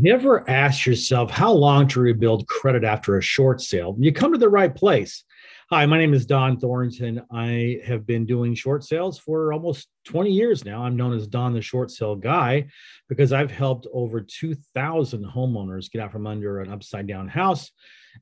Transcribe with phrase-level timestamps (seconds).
[0.00, 3.96] Never ask yourself how long to rebuild credit after a short sale.
[3.98, 5.24] You come to the right place.
[5.70, 7.20] Hi, my name is Don Thornton.
[7.32, 10.84] I have been doing short sales for almost 20 years now.
[10.84, 12.68] I'm known as Don the Short Sale Guy
[13.08, 17.72] because I've helped over 2,000 homeowners get out from under an upside down house,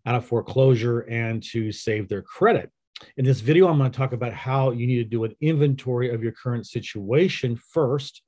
[0.06, 2.70] out of foreclosure, and to save their credit.
[3.18, 6.08] In this video, I'm going to talk about how you need to do an inventory
[6.08, 8.22] of your current situation first.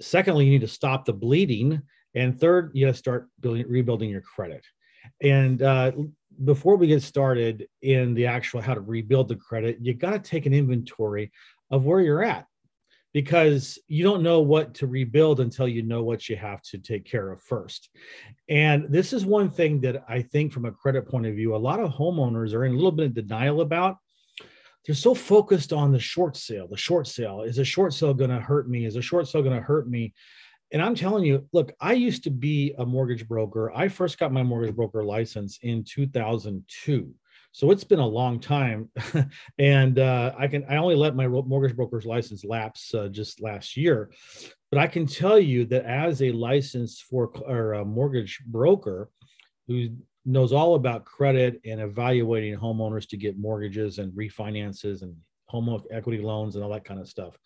[0.00, 1.82] Secondly, you need to stop the bleeding
[2.14, 4.64] and third, you got to start building, rebuilding your credit.
[5.20, 5.92] And uh,
[6.44, 10.18] before we get started in the actual how to rebuild the credit, you got to
[10.18, 11.32] take an inventory
[11.70, 12.46] of where you're at
[13.12, 17.04] because you don't know what to rebuild until you know what you have to take
[17.04, 17.90] care of first.
[18.48, 21.58] And this is one thing that I think, from a credit point of view, a
[21.58, 23.98] lot of homeowners are in a little bit of denial about.
[24.86, 26.66] They're so focused on the short sale.
[26.68, 28.84] The short sale is a short sale going to hurt me?
[28.84, 30.12] Is a short sale going to hurt me?
[30.72, 33.70] And I'm telling you, look, I used to be a mortgage broker.
[33.74, 37.14] I first got my mortgage broker license in 2002.
[37.54, 38.88] So it's been a long time,
[39.58, 43.76] and uh, I can I only let my mortgage broker's license lapse uh, just last
[43.76, 44.10] year,
[44.70, 49.10] but I can tell you that as a licensed for or a mortgage broker
[49.68, 49.90] who
[50.24, 55.14] knows all about credit and evaluating homeowners to get mortgages and refinances and
[55.44, 57.36] home equity loans and all that kind of stuff,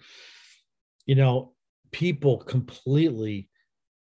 [1.05, 1.56] you know,
[1.93, 3.49] people completely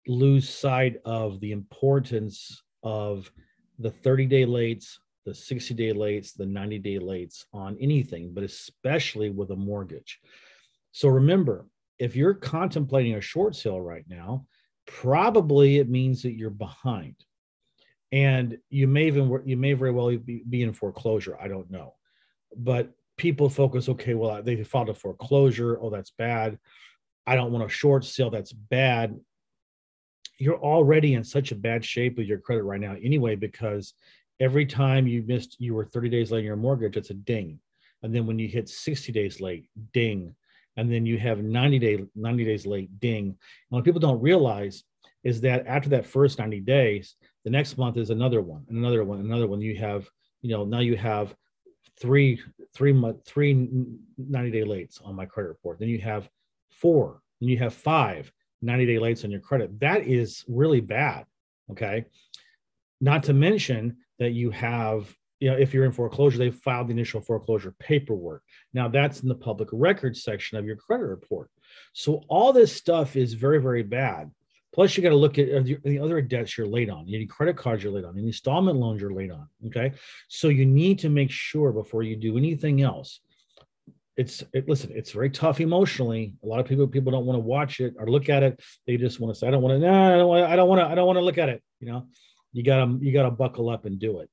[0.07, 3.31] lose sight of the importance of
[3.79, 8.43] the 30 day lates, the 60 day lates, the 90 day lates on anything, but
[8.43, 10.19] especially with a mortgage.
[10.91, 11.67] So remember,
[11.99, 14.45] if you're contemplating a short sale right now,
[14.85, 17.15] probably it means that you're behind.
[18.11, 21.37] And you may even you may very well be, be in foreclosure.
[21.39, 21.95] I don't know.
[22.55, 25.77] But people focus, okay, well, they filed a foreclosure.
[25.81, 26.57] Oh, that's bad.
[27.27, 29.19] I don't want a short sale that's bad.
[30.39, 33.93] You're already in such a bad shape with your credit right now, anyway, because
[34.39, 37.59] every time you missed, you were 30 days late on your mortgage, it's a ding.
[38.01, 40.33] And then when you hit 60 days late, ding.
[40.77, 43.25] And then you have 90 day 90 days late, ding.
[43.25, 43.35] And
[43.69, 44.83] what people don't realize
[45.23, 49.03] is that after that first 90 days, the next month is another one, and another
[49.03, 49.59] one, another one.
[49.59, 50.07] You have,
[50.41, 51.35] you know, now you have
[51.99, 52.39] three,
[52.75, 53.53] three month, three
[54.17, 55.79] 90 day lates on my credit report.
[55.79, 56.29] Then you have
[56.69, 59.79] four, and you have five 90 day lates on your credit.
[59.79, 61.25] That is really bad.
[61.71, 62.05] Okay.
[62.99, 66.93] Not to mention that you have, you know, if you're in foreclosure, they filed the
[66.93, 68.41] initial foreclosure paperwork.
[68.73, 71.49] Now that's in the public records section of your credit report.
[71.93, 74.31] So all this stuff is very, very bad.
[74.73, 77.07] Plus, you got to look at uh, the other debts you're late on.
[77.07, 79.47] Any credit cards you're late on, any installment loans you're late on.
[79.67, 79.93] Okay.
[80.27, 83.21] So you need to make sure before you do anything else
[84.17, 86.33] it's it, listen it's very tough emotionally.
[86.43, 88.59] A lot of people people don't want to watch it or look at it.
[88.85, 90.67] They just want to say i don't want to no i don't want i don't
[90.67, 92.07] want to i don't want to look at it you know?
[92.53, 94.29] You gotta you gotta buckle up and do it.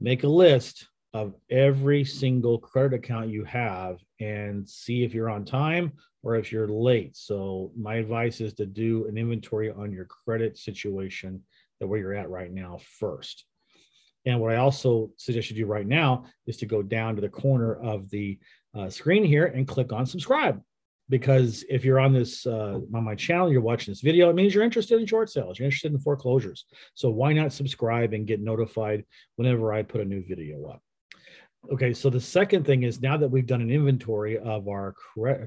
[0.00, 5.44] Make a list of every single credit account you have and see if you're on
[5.44, 7.16] time or if you're late.
[7.16, 11.42] So my advice is to do an inventory on your credit situation
[11.78, 13.44] that where you're at right now first.
[14.24, 17.28] And what I also suggest you do right now is to go down to the
[17.28, 18.38] corner of the
[18.76, 20.62] uh, screen here and click on subscribe.
[21.08, 24.54] Because if you're on this uh, on my channel, you're watching this video, it means
[24.54, 26.64] you're interested in short sales, you're interested in foreclosures.
[26.94, 29.04] So why not subscribe and get notified
[29.36, 30.82] whenever I put a new video up?
[31.72, 34.94] Okay, so the second thing is now that we've done an inventory of our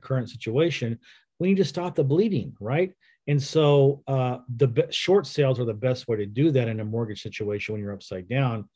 [0.02, 1.00] current situation,
[1.40, 2.92] we need to stop the bleeding, right?
[3.28, 6.80] And so uh, the be- short sales are the best way to do that in
[6.80, 8.70] a mortgage situation when you're upside down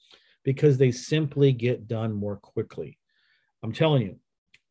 [0.43, 2.97] because they simply get done more quickly.
[3.63, 4.19] I'm telling you,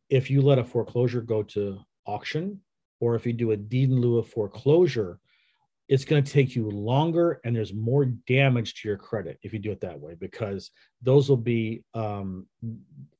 [0.09, 2.61] if you let a foreclosure go to auction
[3.01, 5.21] or if you do a deed in lieu of foreclosure,
[5.89, 9.59] it's going to take you longer and there's more damage to your credit if you
[9.59, 10.71] do it that way because
[11.03, 12.47] those will be um,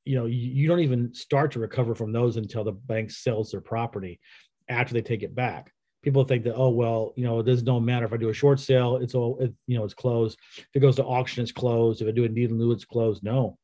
[0.05, 3.51] you know you, you don't even start to recover from those until the bank sells
[3.51, 4.19] their property
[4.69, 5.71] after they take it back.
[6.03, 8.33] People think that oh well you know it doesn't no matter if i do a
[8.33, 10.37] short sale it's all it, you know it's closed.
[10.57, 12.01] If it goes to auction it's closed.
[12.01, 13.23] If i do a deed in lieu it's closed.
[13.23, 13.57] No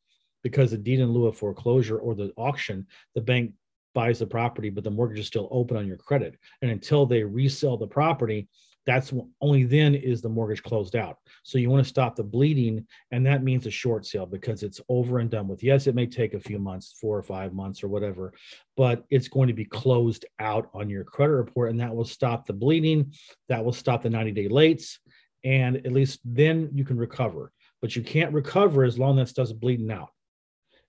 [0.46, 3.52] because the deed in lieu of foreclosure or the auction, the bank
[3.96, 6.38] buys the property, but the mortgage is still open on your credit.
[6.62, 8.48] And until they resell the property,
[8.86, 9.12] that's
[9.42, 11.18] only then is the mortgage closed out.
[11.42, 14.80] So you want to stop the bleeding, and that means a short sale because it's
[14.88, 15.64] over and done with.
[15.64, 18.32] Yes, it may take a few months, four or five months or whatever,
[18.78, 22.46] but it's going to be closed out on your credit report, and that will stop
[22.46, 23.12] the bleeding.
[23.50, 25.00] That will stop the 90 day lates,
[25.44, 27.52] and at least then you can recover.
[27.82, 30.10] But you can't recover as long as it doesn't bleeding out.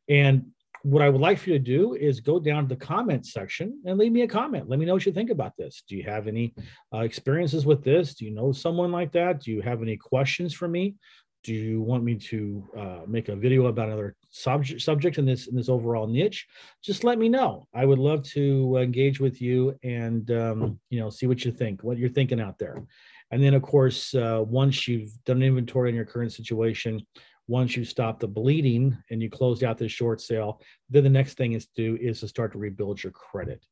[0.08, 0.46] And
[0.82, 3.80] what I would like for you to do is go down to the comment section
[3.84, 4.68] and leave me a comment.
[4.68, 5.82] Let me know what you think about this.
[5.88, 6.54] Do you have any
[6.94, 8.14] uh, experiences with this?
[8.14, 9.40] Do you know someone like that?
[9.40, 10.94] Do you have any questions for me?
[11.42, 15.46] Do you want me to uh, make a video about another subject subject in this
[15.46, 16.46] in this overall niche?
[16.82, 17.66] Just let me know.
[17.74, 21.82] I would love to engage with you and um, you know see what you think,
[21.82, 22.84] what you're thinking out there.
[23.30, 27.04] And then, of course, uh, once you've done an inventory in your current situation,
[27.48, 30.60] once you stop the bleeding and you closed out this short sale,
[30.90, 33.64] then the next thing is to do is to start to rebuild your credit.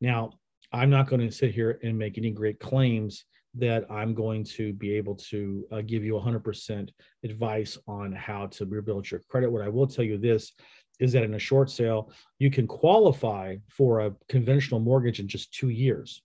[0.00, 0.32] Now,
[0.72, 3.24] I'm not going to sit here and make any great claims
[3.56, 6.90] that I'm going to be able to uh, give you 100%
[7.22, 9.50] advice on how to rebuild your credit.
[9.50, 10.52] What I will tell you this
[11.00, 15.52] is that in a short sale, you can qualify for a conventional mortgage in just
[15.54, 16.22] two years.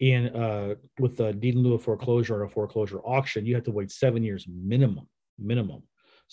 [0.00, 3.64] In uh, with a deed in lieu of foreclosure or a foreclosure auction, you have
[3.64, 5.08] to wait seven years minimum.
[5.38, 5.84] Minimum.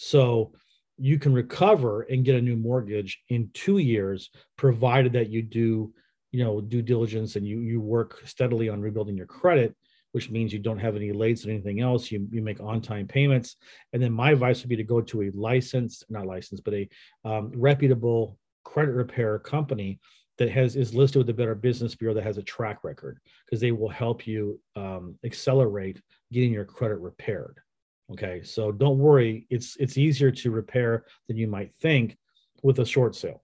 [0.03, 0.51] So
[0.98, 5.94] you can recover and get a new mortgage in two years, provided that you do,
[6.31, 9.75] you know, due diligence and you you work steadily on rebuilding your credit,
[10.12, 12.12] which means you don't have any lates or anything else.
[12.12, 13.57] You you make on time payments,
[13.94, 16.89] and then my advice would be to go to a licensed, not licensed, but a
[17.24, 20.00] um, reputable credit repair company
[20.39, 23.62] that has is listed with the Better Business Bureau that has a track record because
[23.62, 26.01] they will help you um, accelerate
[26.31, 27.62] getting your credit repaired.
[28.11, 29.47] Okay, so don't worry.
[29.49, 32.17] It's it's easier to repair than you might think
[32.61, 33.41] with a short sale.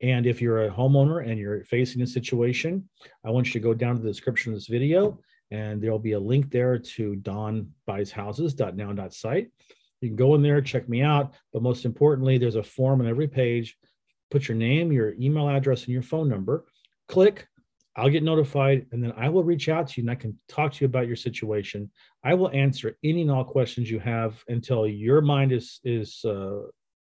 [0.00, 2.88] And if you're a homeowner and you're facing a situation,
[3.24, 5.20] I want you to go down to the description of this video,
[5.50, 9.50] and there'll be a link there to donbuyshouses.now.site.
[10.00, 11.34] You can go in there, check me out.
[11.52, 13.76] But most importantly, there's a form on every page.
[14.30, 16.64] Put your name, your email address, and your phone number.
[17.06, 17.46] Click
[17.96, 20.72] I'll get notified and then I will reach out to you and I can talk
[20.72, 21.90] to you about your situation.
[22.24, 26.60] I will answer any and all questions you have until your mind is is uh,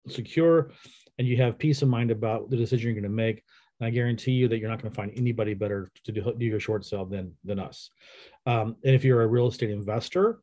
[0.08, 0.72] secure
[1.18, 3.44] and you have peace of mind about the decision you're going to make.
[3.80, 6.46] And I guarantee you that you're not going to find anybody better to do, do
[6.46, 7.90] your short sale than than us.
[8.46, 10.40] Um, and if you're a real estate investor,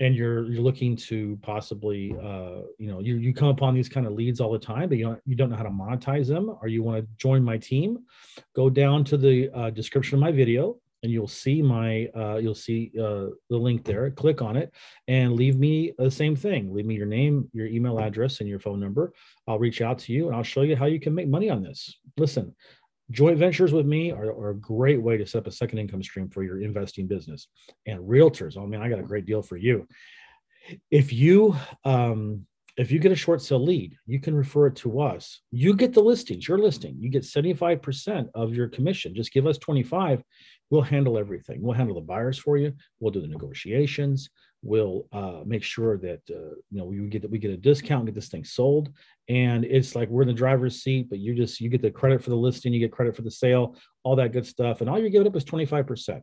[0.00, 4.06] and you're you're looking to possibly uh, you know you, you come upon these kind
[4.06, 6.56] of leads all the time but you don't you don't know how to monetize them
[6.60, 7.98] or you want to join my team
[8.56, 12.54] go down to the uh, description of my video and you'll see my uh, you'll
[12.54, 14.72] see uh, the link there click on it
[15.08, 16.72] and leave me the same thing.
[16.74, 19.12] Leave me your name your email address and your phone number.
[19.46, 21.62] I'll reach out to you and i'll show you how you can make money on
[21.62, 21.96] this.
[22.18, 22.54] Listen
[23.10, 26.02] Joint ventures with me are, are, a great way to set up a second income
[26.02, 27.48] stream for your investing business.
[27.86, 29.88] And realtors, oh man, I got a great deal for you.
[30.90, 32.46] If you um,
[32.76, 35.40] if you get a short sale lead, you can refer it to us.
[35.50, 36.96] You get the listings, your listing.
[36.98, 39.14] You get 75% of your commission.
[39.14, 40.22] Just give us 25.
[40.70, 41.60] We'll handle everything.
[41.60, 42.72] We'll handle the buyers for you.
[43.00, 44.30] We'll do the negotiations
[44.62, 48.06] will uh, make sure that uh, you know we get that we get a discount,
[48.06, 48.92] get this thing sold,
[49.28, 52.22] and it's like we're in the driver's seat, but you just you get the credit
[52.22, 54.98] for the listing, you get credit for the sale, all that good stuff, and all
[54.98, 56.22] you're giving up is twenty five percent.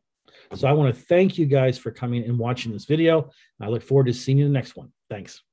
[0.56, 3.31] So I want to thank you guys for coming and watching this video.
[3.60, 4.92] I look forward to seeing you in the next one.
[5.10, 5.48] Thanks.